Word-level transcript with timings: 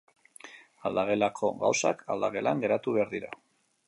Aldagelako 0.89 1.51
gauzak, 1.65 2.01
aldagelan 2.15 2.65
geratu 2.65 2.95
behar 2.97 3.13
dira. 3.13 3.31